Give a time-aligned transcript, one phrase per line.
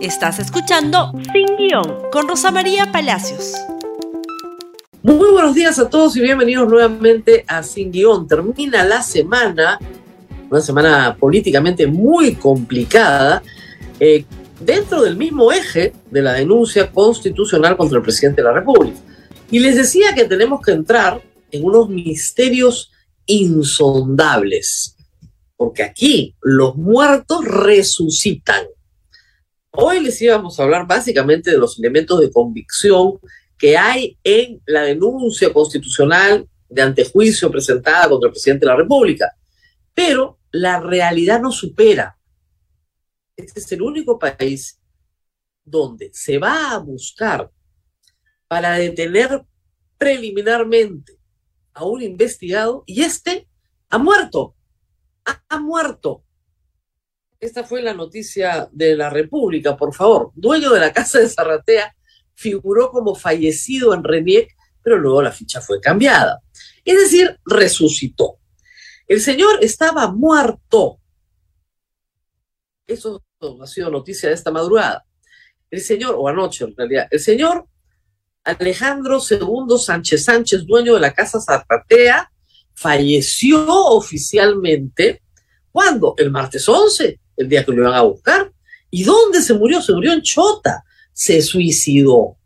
[0.00, 3.54] Estás escuchando Sin Guión con Rosa María Palacios.
[5.02, 8.28] Muy buenos días a todos y bienvenidos nuevamente a Sin Guión.
[8.28, 9.76] Termina la semana,
[10.48, 13.42] una semana políticamente muy complicada,
[13.98, 14.24] eh,
[14.60, 19.00] dentro del mismo eje de la denuncia constitucional contra el presidente de la República.
[19.50, 21.20] Y les decía que tenemos que entrar
[21.50, 22.92] en unos misterios
[23.26, 24.94] insondables,
[25.56, 28.64] porque aquí los muertos resucitan.
[29.70, 33.18] Hoy les íbamos a hablar básicamente de los elementos de convicción
[33.56, 39.32] que hay en la denuncia constitucional de antejuicio presentada contra el presidente de la República.
[39.94, 42.18] Pero la realidad no supera.
[43.36, 44.80] Este es el único país
[45.64, 47.50] donde se va a buscar
[48.46, 49.44] para detener
[49.98, 51.18] preliminarmente
[51.74, 53.48] a un investigado y este
[53.90, 54.54] ha muerto.
[55.24, 56.24] Ha, muerto.
[57.40, 60.32] Esta fue la noticia de la República, por favor.
[60.34, 61.94] Dueño de la casa de Zarratea
[62.34, 66.40] figuró como fallecido en Reniec, pero luego la ficha fue cambiada.
[66.84, 68.38] Es decir, resucitó.
[69.06, 70.98] El señor estaba muerto.
[72.86, 73.22] Eso
[73.62, 75.04] ha sido noticia de esta madrugada.
[75.70, 77.68] El señor, o anoche en realidad, el señor
[78.42, 82.32] Alejandro II Sánchez Sánchez, dueño de la casa Zarratea,
[82.74, 85.22] falleció oficialmente.
[85.70, 86.14] ¿Cuándo?
[86.16, 88.52] El martes 11, el día que lo iban a buscar.
[88.90, 89.80] ¿Y dónde se murió?
[89.80, 90.84] Se murió en Chota.
[91.12, 92.36] Se suicidó.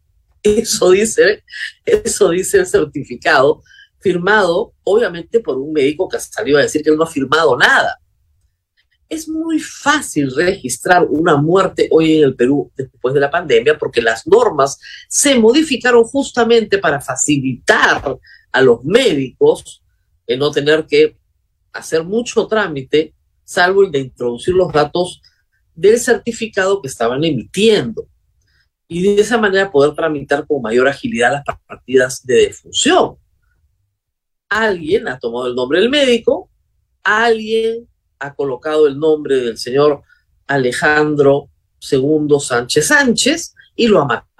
[0.42, 1.42] Eso dice,
[1.84, 3.62] eso dice el certificado,
[4.00, 7.98] firmado obviamente por un médico que salió a decir que él no ha firmado nada.
[9.08, 14.02] Es muy fácil registrar una muerte hoy en el Perú después de la pandemia porque
[14.02, 18.18] las normas se modificaron justamente para facilitar
[18.50, 19.82] a los médicos
[20.26, 21.16] el no tener que
[21.72, 23.14] hacer mucho trámite,
[23.52, 25.20] salvo el de introducir los datos
[25.74, 28.06] del certificado que estaban emitiendo.
[28.88, 33.16] Y de esa manera poder tramitar con mayor agilidad las partidas de defunción.
[34.48, 36.50] Alguien ha tomado el nombre del médico,
[37.02, 37.88] alguien
[38.18, 40.02] ha colocado el nombre del señor
[40.46, 41.48] Alejandro
[41.90, 44.31] II Sánchez Sánchez y lo ha matado.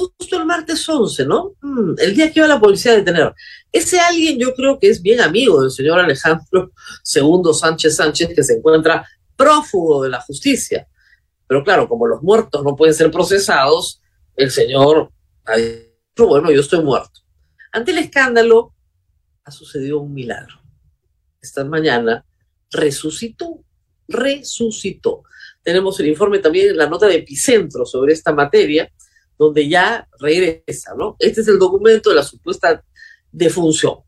[0.00, 1.56] Justo el martes 11, ¿no?
[1.60, 3.34] Mm, el día que iba la policía a detener.
[3.70, 6.72] Ese alguien yo creo que es bien amigo del señor Alejandro
[7.14, 9.06] II Sánchez Sánchez, que se encuentra
[9.36, 10.88] prófugo de la justicia.
[11.46, 14.00] Pero claro, como los muertos no pueden ser procesados,
[14.36, 15.12] el señor
[15.44, 17.20] ha dicho, bueno, yo estoy muerto.
[17.70, 18.72] Ante el escándalo,
[19.44, 20.62] ha sucedido un milagro.
[21.42, 22.24] Esta mañana
[22.70, 23.62] resucitó,
[24.08, 25.24] resucitó.
[25.62, 28.90] Tenemos el informe también, la nota de epicentro sobre esta materia,
[29.40, 31.16] donde ya regresa, ¿no?
[31.18, 32.84] Este es el documento de la supuesta
[33.32, 34.00] defunción,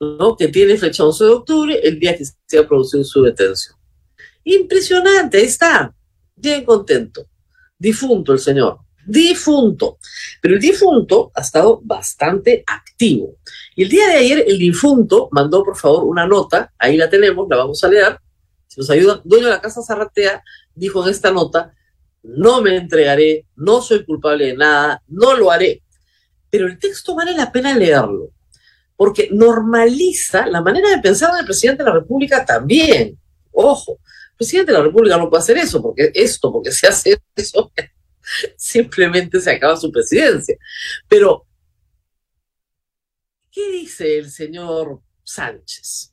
[0.00, 0.34] ¿no?
[0.34, 3.76] Que tiene fecha 11 de octubre, el día que se ha producido su detención.
[4.42, 5.94] Impresionante, ahí está,
[6.34, 7.26] bien contento.
[7.78, 9.98] Difunto el señor, difunto.
[10.40, 13.36] Pero el difunto ha estado bastante activo.
[13.76, 17.46] Y el día de ayer el difunto mandó, por favor, una nota, ahí la tenemos,
[17.50, 18.18] la vamos a leer.
[18.66, 20.42] Si nos ayuda, dueño de la casa Zarratea
[20.74, 21.74] dijo en esta nota,
[22.22, 25.82] no me entregaré, no soy culpable de nada, no lo haré.
[26.50, 28.32] Pero el texto vale la pena leerlo,
[28.96, 33.18] porque normaliza la manera de pensar del presidente de la República también.
[33.52, 33.98] Ojo,
[34.30, 37.72] el presidente de la República no puede hacer eso, porque esto, porque se hace eso,
[38.56, 40.56] simplemente se acaba su presidencia.
[41.08, 41.46] Pero,
[43.50, 46.12] ¿qué dice el señor Sánchez?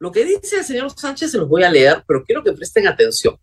[0.00, 2.86] Lo que dice el señor Sánchez se los voy a leer, pero quiero que presten
[2.86, 3.36] atención.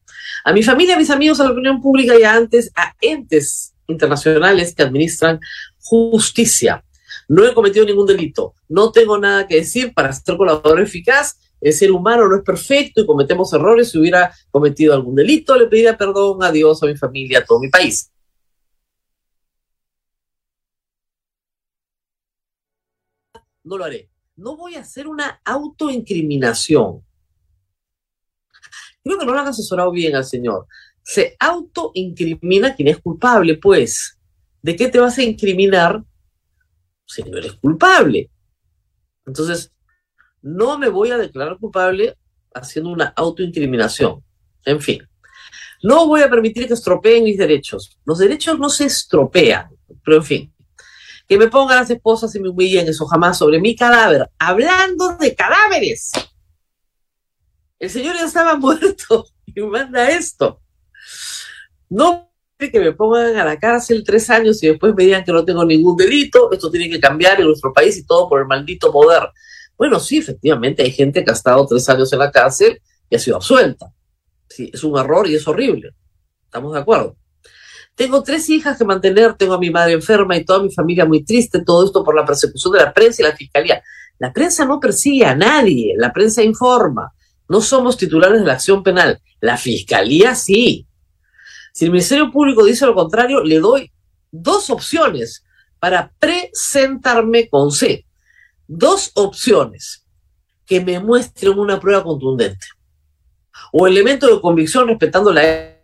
[0.43, 3.73] A mi familia, a mis amigos, a la opinión pública y a antes, a entes
[3.87, 5.39] internacionales que administran
[5.79, 6.83] justicia.
[7.27, 8.53] No he cometido ningún delito.
[8.69, 13.01] No tengo nada que decir para ser colaborador eficaz el ser humano no es perfecto
[13.01, 13.89] y cometemos errores.
[13.91, 17.59] Si hubiera cometido algún delito, le pediría perdón a Dios, a mi familia, a todo
[17.59, 18.11] mi país.
[23.63, 24.09] No lo haré.
[24.35, 27.03] No voy a hacer una autoincriminación.
[29.03, 30.67] Creo que no lo han asesorado bien al Señor.
[31.03, 34.17] Se autoincrimina quien es culpable, pues.
[34.61, 36.03] ¿De qué te vas a incriminar
[37.05, 38.29] si no eres culpable?
[39.25, 39.71] Entonces,
[40.41, 42.17] no me voy a declarar culpable
[42.53, 44.23] haciendo una autoincriminación.
[44.65, 45.07] En fin,
[45.83, 47.97] no voy a permitir que estropeen mis derechos.
[48.05, 49.69] Los derechos no se estropean,
[50.03, 50.54] pero en fin,
[51.27, 54.29] que me pongan las esposas y me humillen, eso jamás sobre mi cadáver.
[54.37, 56.11] Hablando de cadáveres.
[57.79, 60.61] El señor ya estaba muerto y manda esto.
[61.89, 65.43] No que me pongan a la cárcel tres años y después me digan que no
[65.43, 66.51] tengo ningún delito.
[66.51, 69.29] Esto tiene que cambiar en nuestro país y todo por el maldito poder.
[69.77, 73.19] Bueno, sí, efectivamente, hay gente que ha estado tres años en la cárcel y ha
[73.19, 73.91] sido absuelta.
[74.47, 75.91] Sí, es un error y es horrible.
[76.45, 77.17] Estamos de acuerdo.
[77.95, 81.23] Tengo tres hijas que mantener, tengo a mi madre enferma y toda mi familia muy
[81.23, 83.81] triste, todo esto por la persecución de la prensa y la fiscalía.
[84.19, 87.13] La prensa no persigue a nadie, la prensa informa.
[87.47, 89.21] No somos titulares de la acción penal.
[89.39, 90.87] La fiscalía sí.
[91.73, 93.91] Si el Ministerio Público dice lo contrario, le doy
[94.29, 95.45] dos opciones
[95.79, 98.05] para presentarme con C.
[98.67, 100.05] Dos opciones
[100.65, 102.67] que me muestren una prueba contundente.
[103.71, 105.75] O elemento de convicción respetando la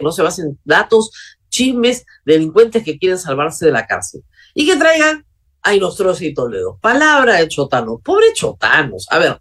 [0.00, 1.10] no se basen datos,
[1.54, 4.24] chismes, delincuentes que quieren salvarse de la cárcel.
[4.54, 5.24] Y que traigan
[5.62, 6.78] a Inostrosa y Toledo.
[6.80, 7.98] Palabra de Chotano.
[7.98, 9.06] Pobre Chotanos.
[9.10, 9.40] A ver,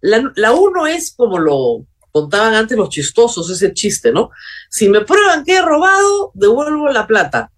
[0.00, 4.30] la, uno es como lo contaban antes los chistosos, ese chiste, ¿no?
[4.70, 7.50] Si me prueban que he robado, devuelvo la plata.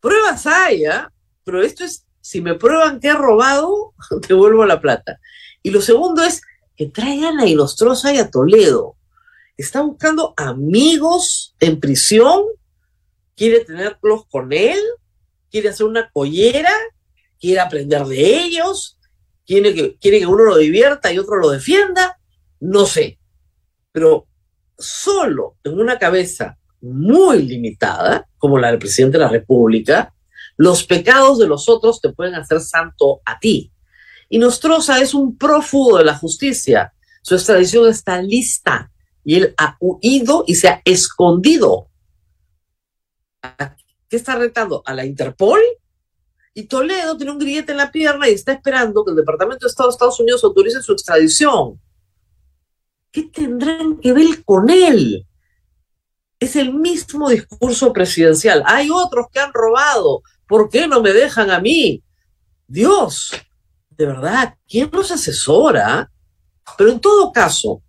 [0.00, 1.12] Pruebas hay, ¿ah?
[1.44, 3.94] Pero esto es, si me prueban que he robado,
[4.28, 5.18] devuelvo la plata.
[5.62, 6.40] Y lo segundo es
[6.76, 8.96] que traigan a Inostrosa y a Toledo.
[9.56, 12.42] Está buscando amigos en prisión,
[13.42, 14.78] quiere tenerlos con él,
[15.50, 16.70] quiere hacer una collera,
[17.40, 19.00] quiere aprender de ellos,
[19.44, 22.20] quiere que, quiere que uno lo divierta y otro lo defienda,
[22.60, 23.18] no sé.
[23.90, 24.28] Pero
[24.78, 30.14] solo en una cabeza muy limitada, como la del presidente de la República,
[30.56, 33.72] los pecados de los otros te pueden hacer santo a ti.
[34.28, 36.94] Y Nostroza es un prófugo de la justicia.
[37.22, 38.92] Su extradición está lista
[39.24, 41.88] y él ha huido y se ha escondido.
[44.08, 44.82] ¿Qué está retando?
[44.84, 45.60] ¿A la Interpol?
[46.54, 49.70] Y Toledo tiene un grillete en la pierna y está esperando que el Departamento de
[49.70, 51.80] Estado de Estados Unidos autorice su extradición.
[53.10, 55.26] ¿Qué tendrán que ver con él?
[56.38, 58.62] Es el mismo discurso presidencial.
[58.66, 60.22] Hay otros que han robado.
[60.46, 62.02] ¿Por qué no me dejan a mí?
[62.66, 63.32] Dios,
[63.90, 66.10] de verdad, ¿quién nos asesora?
[66.76, 67.82] Pero en todo caso,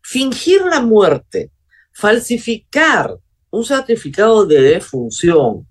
[0.00, 1.50] fingir la muerte,
[1.92, 3.18] falsificar
[3.50, 5.66] un certificado de defunción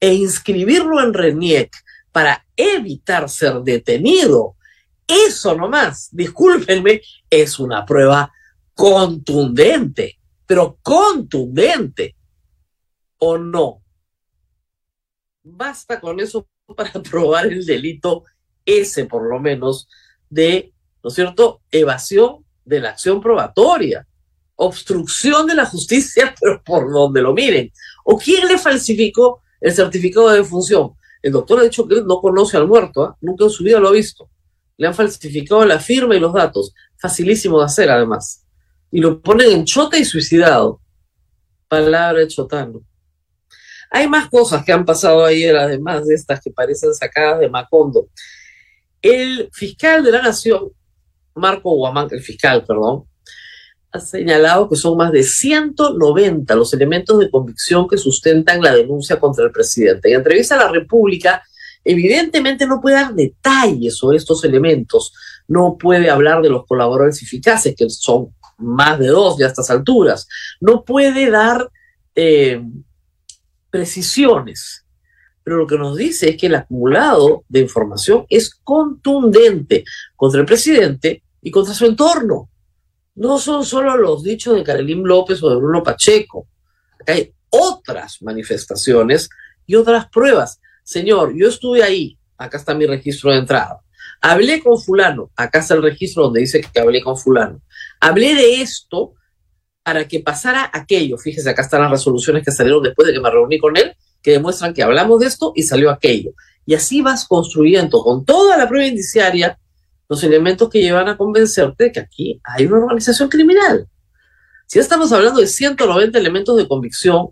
[0.00, 1.74] e inscribirlo en RENIEC
[2.12, 4.56] para evitar ser detenido,
[5.06, 7.00] eso nomás, discúlpenme,
[7.30, 8.32] es una prueba
[8.74, 12.16] contundente, pero contundente,
[13.18, 13.82] ¿o no?
[15.42, 18.24] Basta con eso para probar el delito
[18.64, 19.88] ese, por lo menos,
[20.28, 20.72] de,
[21.02, 24.06] ¿no es cierto?, evasión de la acción probatoria,
[24.58, 27.72] obstrucción de la justicia, pero por donde lo miren.
[28.04, 30.92] ¿O quién le falsificó el certificado de defunción?
[31.22, 33.14] El doctor ha dicho que no conoce al muerto, ¿eh?
[33.20, 34.30] nunca en su vida lo ha visto.
[34.76, 36.72] Le han falsificado la firma y los datos.
[36.96, 38.44] Facilísimo de hacer, además.
[38.90, 40.80] Y lo ponen en chota y suicidado.
[41.66, 42.82] Palabra de chotano.
[43.90, 48.08] Hay más cosas que han pasado ayer, además de estas que parecen sacadas de Macondo.
[49.02, 50.72] El fiscal de la Nación
[51.34, 53.04] Marco Guamán, el fiscal, perdón,
[53.90, 59.18] ha señalado que son más de 190 los elementos de convicción que sustentan la denuncia
[59.18, 60.10] contra el presidente.
[60.10, 61.42] En entrevista a la República,
[61.84, 65.12] evidentemente no puede dar detalles sobre estos elementos,
[65.46, 69.70] no puede hablar de los colaboradores eficaces, que son más de dos ya a estas
[69.70, 70.28] alturas,
[70.60, 71.70] no puede dar
[72.14, 72.62] eh,
[73.70, 74.84] precisiones
[75.48, 79.82] pero lo que nos dice es que el acumulado de información es contundente
[80.14, 82.50] contra el presidente y contra su entorno.
[83.18, 86.46] No son solo los dichos de Carolín López o de Bruno Pacheco.
[87.00, 89.28] Acá hay otras manifestaciones
[89.66, 90.60] y otras pruebas.
[90.84, 93.80] Señor, yo estuve ahí, acá está mi registro de entrada.
[94.20, 97.60] Hablé con fulano, acá está el registro donde dice que hablé con fulano.
[97.98, 99.14] Hablé de esto
[99.82, 101.18] para que pasara aquello.
[101.18, 104.30] Fíjese, acá están las resoluciones que salieron después de que me reuní con él, que
[104.30, 106.30] demuestran que hablamos de esto y salió aquello.
[106.66, 109.58] Y así vas construyendo con toda la prueba indiciaria
[110.08, 113.86] los elementos que llevan a convencerte de que aquí hay una organización criminal.
[114.66, 117.28] Si estamos hablando de 190 elementos de convicción,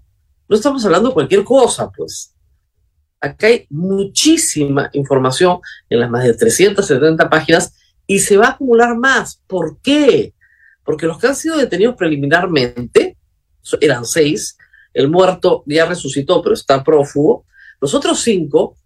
[0.49, 2.35] no estamos hablando de cualquier cosa, pues.
[3.21, 7.75] Acá hay muchísima información en las más de 370 páginas
[8.07, 9.43] y se va a acumular más.
[9.47, 10.35] ¿Por qué?
[10.85, 13.17] Porque los que han sido detenidos preliminarmente,
[13.81, 14.57] eran seis,
[14.95, 17.45] el muerto ya resucitó, pero está prófugo.
[17.81, 18.77] Los otros cinco,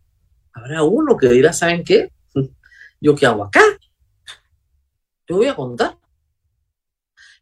[0.52, 2.10] habrá uno que dirá, ¿saben qué?
[3.00, 3.62] ¿Yo qué hago acá?
[5.26, 5.96] Te voy a contar.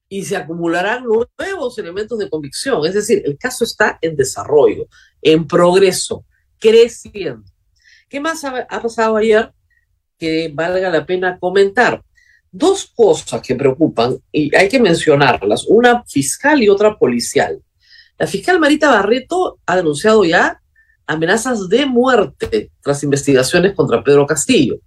[0.09, 2.87] Y se acumularán nuevos elementos de convicción.
[2.87, 4.87] Es decir, el caso está en desarrollo,
[5.21, 6.25] en progreso,
[6.59, 7.51] creciendo.
[8.09, 9.53] ¿Qué más ha, pasado ayer
[10.17, 12.03] que valga la pena comentar?
[12.51, 17.63] Dos cosas que preocupan y hay que mencionarlas, una fiscal y otra policial.
[18.19, 20.61] La fiscal Marita Barreto ha denunciado ya
[21.07, 24.79] amenazas de muerte tras investigaciones contra Pedro Castillo.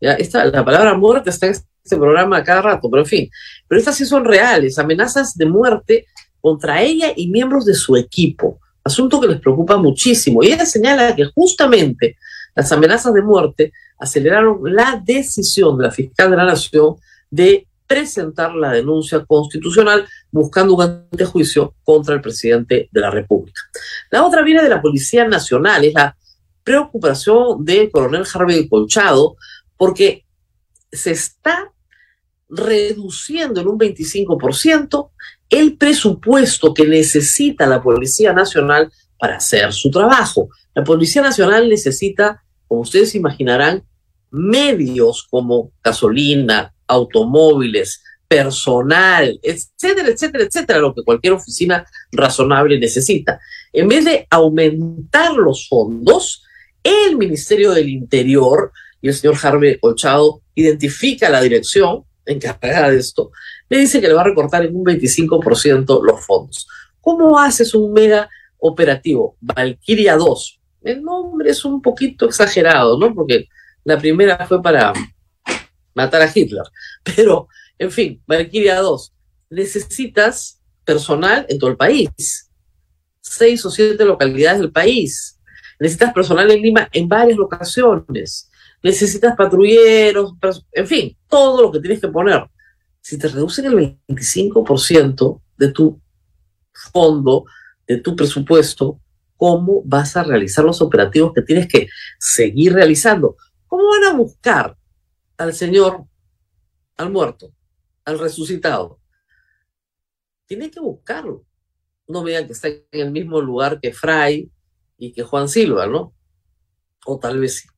[0.00, 3.30] La palabra muerte está en este programa cada rato, pero en fin.
[3.66, 6.06] Pero estas sí son reales, amenazas de muerte
[6.40, 10.42] contra ella y miembros de su equipo, asunto que les preocupa muchísimo.
[10.42, 12.16] Y ella señala que justamente
[12.54, 16.96] las amenazas de muerte aceleraron la decisión de la fiscal de la Nación
[17.30, 23.60] de presentar la denuncia constitucional buscando un antejuicio contra el presidente de la República.
[24.10, 26.16] La otra viene de la Policía Nacional, es la
[26.64, 29.36] preocupación del coronel Harvey Colchado,
[29.76, 30.24] porque
[30.90, 31.72] se está
[32.48, 35.10] reduciendo en un 25%
[35.50, 40.48] el presupuesto que necesita la Policía Nacional para hacer su trabajo.
[40.74, 43.84] La Policía Nacional necesita, como ustedes imaginarán,
[44.30, 53.40] medios como gasolina, automóviles, personal, etcétera, etcétera, etcétera, lo que cualquier oficina razonable necesita.
[53.72, 56.44] En vez de aumentar los fondos,
[56.82, 58.72] el Ministerio del Interior
[59.06, 63.30] y el señor Harvey Colchado identifica la dirección encargada de esto,
[63.68, 66.66] le dice que le va a recortar en un 25% los fondos.
[67.00, 69.36] ¿Cómo haces un mega operativo?
[69.40, 70.60] Valkyria 2.
[70.82, 73.14] El nombre es un poquito exagerado, ¿no?
[73.14, 73.46] Porque
[73.84, 74.92] la primera fue para
[75.94, 76.64] matar a Hitler.
[77.04, 77.46] Pero,
[77.78, 79.12] en fin, Valkyria 2.
[79.50, 82.50] Necesitas personal en todo el país.
[83.20, 85.38] Seis o siete localidades del país.
[85.78, 88.50] Necesitas personal en Lima en varias locaciones.
[88.82, 90.34] Necesitas patrulleros,
[90.72, 92.48] en fin, todo lo que tienes que poner.
[93.00, 96.00] Si te reducen el 25% de tu
[96.92, 97.44] fondo,
[97.86, 99.00] de tu presupuesto,
[99.36, 103.36] ¿cómo vas a realizar los operativos que tienes que seguir realizando?
[103.66, 104.76] ¿Cómo van a buscar
[105.36, 106.04] al Señor,
[106.96, 107.52] al muerto,
[108.04, 109.00] al resucitado?
[110.46, 111.44] Tienen que buscarlo.
[112.08, 114.50] No vean que está en el mismo lugar que Fray
[114.96, 116.14] y que Juan Silva, ¿no?
[117.04, 117.68] O tal vez sí.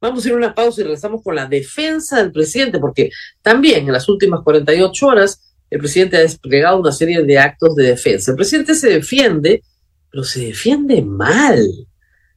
[0.00, 3.10] Vamos a ir a una pausa y regresamos con la defensa del presidente, porque
[3.42, 7.84] también en las últimas 48 horas el presidente ha desplegado una serie de actos de
[7.84, 8.30] defensa.
[8.30, 9.62] El presidente se defiende,
[10.10, 11.66] pero se defiende mal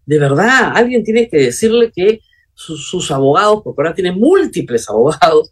[0.05, 2.19] de verdad, alguien tiene que decirle que
[2.53, 5.51] sus, abogados, porque ahora tiene múltiples abogados,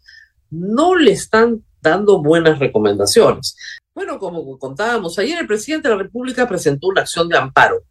[0.50, 3.56] no le están dando buenas recomendaciones.
[3.94, 7.82] Bueno, como contábamos ayer, el presidente de la República presentó una acción de amparo.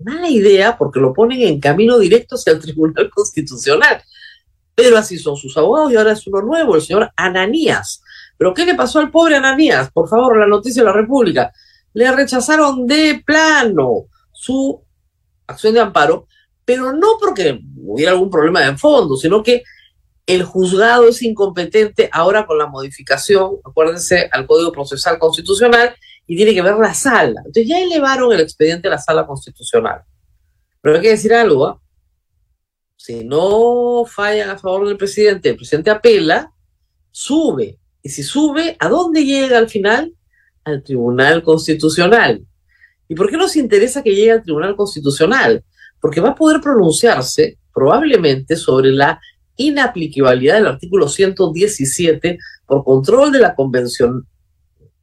[0.00, 4.02] Mala idea porque lo ponen en camino directo hacia el Tribunal Constitucional.
[4.74, 8.02] Pero así son sus abogados y ahora es uno nuevo, el señor Ananías.
[8.38, 9.90] ¿Pero qué le pasó al pobre Ananías?
[9.90, 11.52] Por favor, la noticia de la República.
[11.92, 14.82] Le rechazaron de plano su
[15.46, 16.26] acción de amparo,
[16.64, 19.62] pero no porque hubiera algún problema de fondo, sino que
[20.26, 25.94] el juzgado es incompetente ahora con la modificación, acuérdense, al Código Procesal Constitucional
[26.30, 27.40] y tiene que ver la sala.
[27.44, 30.02] Entonces ya elevaron el expediente a la sala constitucional.
[30.80, 31.80] Pero hay que decir algo, ¿ah?
[32.94, 36.52] si no fallan a favor del presidente, el presidente apela,
[37.10, 37.80] sube.
[38.00, 40.14] Y si sube, ¿a dónde llega al final?
[40.62, 42.46] Al Tribunal Constitucional.
[43.08, 45.64] ¿Y por qué nos interesa que llegue al Tribunal Constitucional?
[46.00, 49.20] Porque va a poder pronunciarse probablemente sobre la
[49.56, 54.28] inaplicabilidad del artículo 117 por control de la Convención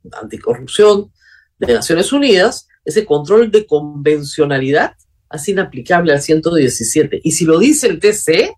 [0.10, 1.12] Anticorrupción
[1.60, 4.94] de Naciones Unidas, ese control de convencionalidad
[5.32, 7.22] es inaplicable al 117.
[7.24, 8.54] Y si lo dice el TC,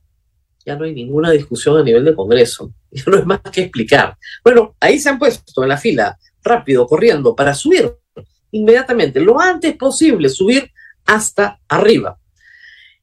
[0.66, 2.74] ya no hay ninguna discusión a nivel de Congreso.
[2.92, 4.18] Ya no es más que explicar.
[4.44, 7.94] Bueno, ahí se han puesto en la fila, rápido, corriendo, para subir
[8.52, 10.72] inmediatamente, lo antes posible, subir
[11.06, 12.18] hasta arriba.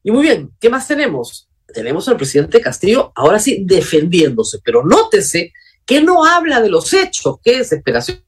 [0.03, 1.49] Y muy bien, ¿qué más tenemos?
[1.73, 5.53] Tenemos al presidente Castillo ahora sí defendiéndose, pero nótese
[5.85, 8.21] que no habla de los hechos, qué desesperación.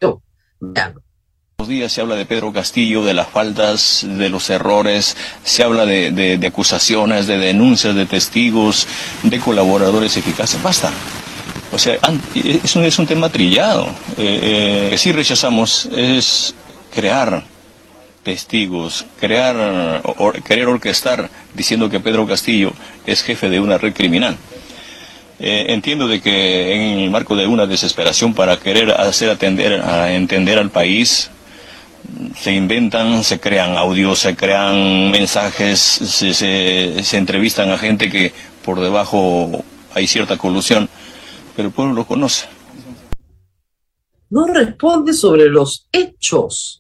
[0.60, 0.96] Vean.
[1.68, 6.40] Días se habla de Pedro Castillo, de las faltas, de los errores, se habla de,
[6.48, 8.88] acusaciones, de denuncias, de testigos,
[9.24, 10.62] de colaboradores eficaces.
[10.64, 10.90] Basta.
[11.74, 11.98] O sea,
[12.34, 13.88] eso es un tema trillado.
[14.18, 16.56] Eh, eh, rechazamos es
[16.94, 17.44] crear
[18.24, 22.72] testigos, crear, o, querer orquestar diciendo que Pedro Castillo
[23.06, 24.38] es jefe de una red criminal.
[25.42, 30.14] Eh, entiendo de que en el marco de una desesperación para querer hacer atender, a
[30.14, 31.30] entender al país,
[32.36, 36.34] se inventan, se crean audios, se crean mensajes, se,
[37.04, 39.64] se entrevistan a gente que por debajo
[39.94, 40.90] hay cierta colusión,
[41.56, 42.48] pero el pueblo lo conoce.
[44.30, 46.80] No responde sobre los hechos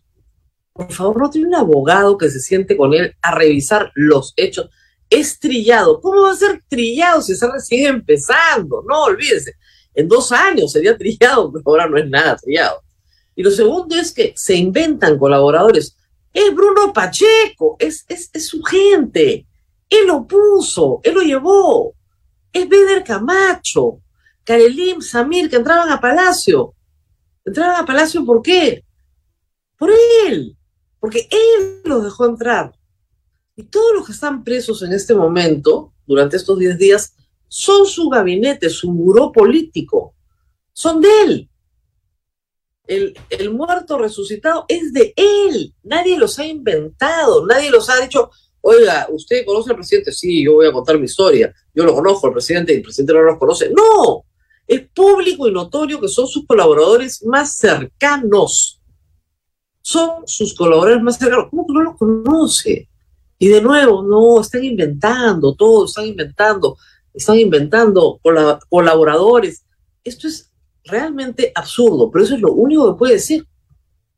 [0.79, 4.69] por favor, no tiene un abogado que se siente con él a revisar los hechos.
[5.09, 6.00] Es trillado.
[6.00, 8.81] ¿Cómo va a ser trillado si está recién empezando?
[8.88, 9.55] No, olvídese.
[9.93, 12.81] En dos años sería trillado, pero ahora no es nada trillado.
[13.39, 15.96] Y lo segundo es que se inventan colaboradores.
[16.34, 19.48] Es Bruno Pacheco, es, es, su gente.
[19.89, 21.96] Él lo puso, él lo llevó.
[22.51, 24.01] Es Beder Camacho,
[24.43, 26.74] Karelim, Samir, que entraban a Palacio.
[27.46, 28.84] Entraban a Palacio, ¿por qué?
[29.77, 29.89] Por
[30.27, 30.58] él,
[31.00, 32.74] porque él los dejó entrar.
[33.55, 37.15] Y todos los que están presos en este momento, durante estos 10 días,
[37.48, 40.13] son su gabinete, su buró político.
[40.74, 41.50] Son de él.
[42.89, 45.74] El, muerto resucitado es de él.
[45.84, 48.31] Nadie los ha inventado, nadie los ha dicho,
[48.62, 50.12] oiga, ¿usted conoce al presidente?
[50.12, 51.53] Sí, yo voy a contar mi historia.
[51.74, 53.69] Yo lo conozco al presidente y el presidente no los conoce.
[53.69, 54.25] No,
[54.65, 58.81] es público y notorio que son sus colaboradores más cercanos.
[59.81, 61.48] Son sus colaboradores más cercanos.
[61.51, 62.89] ¿Cómo que no los conoce?
[63.38, 66.75] Y de nuevo, no, están inventando todo, están inventando,
[67.13, 68.19] están inventando
[68.67, 69.63] colaboradores.
[70.03, 70.49] Esto es
[70.83, 73.48] realmente absurdo, pero eso es lo único que puede decir.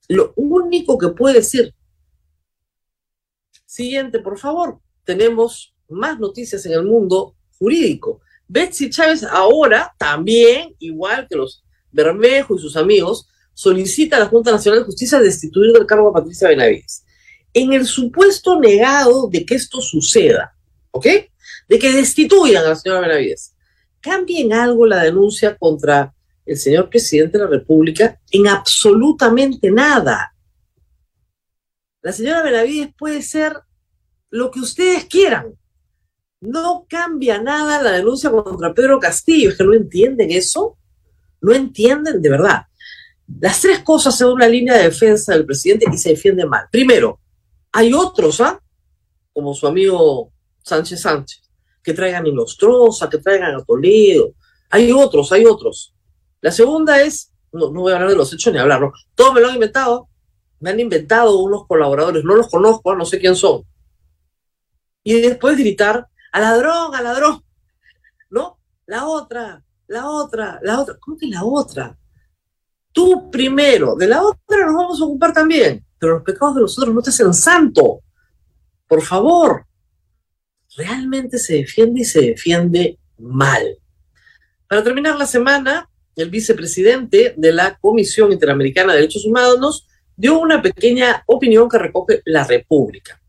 [0.07, 1.73] Lo único que puede decir.
[3.65, 4.79] Siguiente, por favor.
[5.03, 8.21] Tenemos más noticias en el mundo jurídico.
[8.47, 14.51] Betsy Chávez ahora también, igual que los Bermejo y sus amigos, solicita a la Junta
[14.51, 17.03] Nacional de Justicia destituir del cargo a Patricia Benavides.
[17.53, 20.55] En el supuesto negado de que esto suceda,
[20.91, 21.05] ¿ok?
[21.67, 23.55] De que destituyan a la señora Benavides.
[23.99, 26.13] ¿Cambien algo la denuncia contra
[26.45, 28.19] el señor presidente de la República?
[28.31, 30.33] En absolutamente nada.
[32.01, 33.57] La señora Benavides puede ser
[34.29, 35.55] lo que ustedes quieran
[36.41, 39.49] no cambia nada la denuncia contra Pedro Castillo.
[39.49, 40.77] Es que no entienden eso.
[41.39, 42.63] No entienden de verdad.
[43.39, 46.65] Las tres cosas son una línea de defensa del presidente y se defiende mal.
[46.71, 47.19] Primero,
[47.71, 48.59] hay otros, ¿ah?
[49.31, 50.33] Como su amigo
[50.63, 51.41] Sánchez Sánchez,
[51.81, 54.33] que traigan a Inostroza, que traigan a Toledo.
[54.69, 55.93] Hay otros, hay otros.
[56.41, 58.91] La segunda es, no, no voy a hablar de los hechos ni hablarlo.
[59.15, 60.09] Todo me lo han inventado.
[60.59, 63.63] Me han inventado unos colaboradores, no los conozco, no sé quién son.
[65.03, 67.43] Y después gritar al ladrón, al ladrón.
[68.29, 68.59] ¿No?
[68.85, 70.97] La otra, la otra, la otra.
[70.99, 71.97] ¿Cómo que la otra?
[72.91, 76.77] Tú primero, de la otra nos vamos a ocupar también, pero los pecados de los
[76.77, 78.01] otros no te hacen santo.
[78.87, 79.65] Por favor.
[80.77, 83.77] Realmente se defiende y se defiende mal.
[84.67, 90.61] Para terminar la semana, el vicepresidente de la Comisión Interamericana de Derechos Humanos dio una
[90.61, 93.21] pequeña opinión que recoge la República.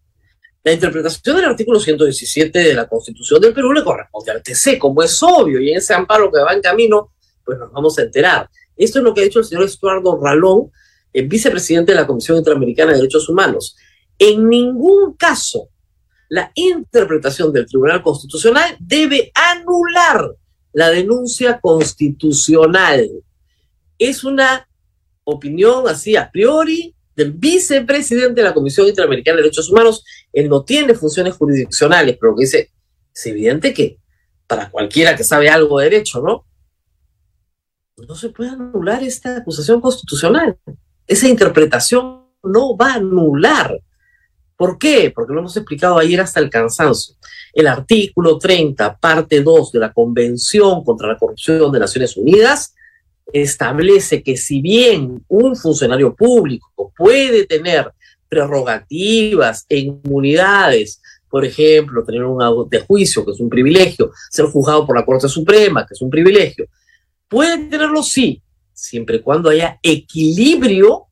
[0.64, 5.02] La interpretación del artículo 117 de la Constitución del Perú le corresponde al TC, como
[5.02, 7.12] es obvio, y en ese amparo que va en camino,
[7.44, 8.48] pues nos vamos a enterar.
[8.76, 10.70] Esto es lo que ha dicho el señor Estuardo Ralón,
[11.12, 13.76] el vicepresidente de la Comisión Interamericana de Derechos Humanos.
[14.18, 15.68] En ningún caso
[16.32, 20.34] la interpretación del Tribunal Constitucional debe anular
[20.72, 23.10] la denuncia constitucional.
[23.98, 24.68] Es una
[25.24, 30.04] opinión así a priori del vicepresidente de la Comisión Interamericana de Derechos Humanos.
[30.32, 32.70] Él no tiene funciones jurisdiccionales, pero que dice,
[33.14, 33.98] es evidente que
[34.46, 36.46] para cualquiera que sabe algo de derecho, ¿no?
[37.96, 40.58] No se puede anular esta acusación constitucional.
[41.06, 43.78] Esa interpretación no va a anular.
[44.56, 45.12] ¿Por qué?
[45.14, 47.14] Porque lo hemos explicado ayer hasta el cansancio.
[47.52, 52.74] El artículo 30, parte 2 de la Convención contra la Corrupción de Naciones Unidas
[53.32, 57.92] establece que si bien un funcionario público puede tener
[58.28, 64.86] prerrogativas e inmunidades, por ejemplo, tener un de juicio, que es un privilegio, ser juzgado
[64.86, 66.66] por la Corte Suprema, que es un privilegio,
[67.28, 71.06] puede tenerlo sí, siempre y cuando haya equilibrio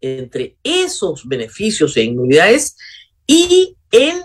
[0.00, 2.76] entre esos beneficios e inmunidades
[3.26, 4.22] y el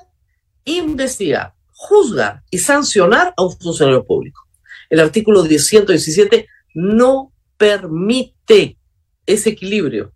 [0.67, 4.47] investigar, juzgar y sancionar a un funcionario público.
[4.89, 8.77] El artículo 117 no permite
[9.25, 10.13] ese equilibrio.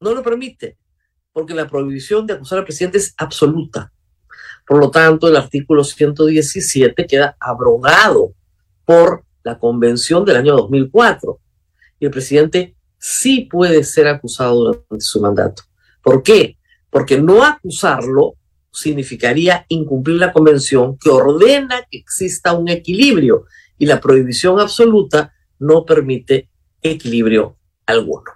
[0.00, 0.78] No lo permite,
[1.32, 3.92] porque la prohibición de acusar al presidente es absoluta.
[4.66, 8.34] Por lo tanto, el artículo 117 queda abrogado
[8.84, 11.38] por la convención del año 2004.
[11.98, 15.62] Y el presidente sí puede ser acusado durante su mandato.
[16.02, 16.56] ¿Por qué?
[16.88, 18.34] Porque no acusarlo
[18.72, 23.46] significaría incumplir la convención que ordena que exista un equilibrio
[23.78, 26.48] y la prohibición absoluta no permite
[26.82, 27.56] equilibrio
[27.86, 28.32] alguno.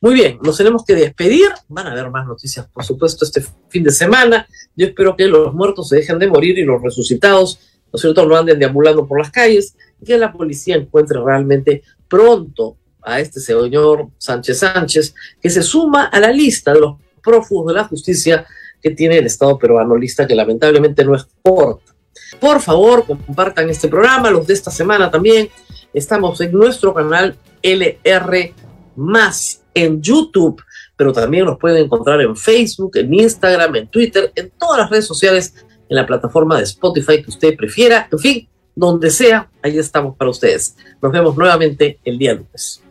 [0.00, 1.48] Muy bien, nos tenemos que despedir.
[1.68, 4.46] Van a haber más noticias, por supuesto, este fin de semana.
[4.74, 7.60] Yo espero que los muertos se dejen de morir y los resucitados,
[7.92, 11.82] ¿no es cierto?, no anden deambulando por las calles y que la policía encuentre realmente
[12.08, 17.68] pronto a este señor Sánchez Sánchez, que se suma a la lista de los prófugos
[17.68, 18.46] de la justicia
[18.82, 21.94] que tiene el Estado peruano, lista que lamentablemente no es corta.
[22.38, 25.48] Por favor, compartan este programa, los de esta semana también.
[25.92, 28.54] Estamos en nuestro canal LR
[28.96, 30.62] más en YouTube,
[30.96, 35.06] pero también nos pueden encontrar en Facebook, en Instagram, en Twitter, en todas las redes
[35.06, 35.54] sociales,
[35.88, 38.08] en la plataforma de Spotify que usted prefiera.
[38.10, 40.76] En fin, donde sea, ahí estamos para ustedes.
[41.02, 42.82] Nos vemos nuevamente el día lunes.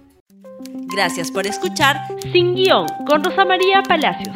[0.91, 1.97] Gracias por escuchar
[2.32, 4.36] Sin Guión con Rosa María Palacios.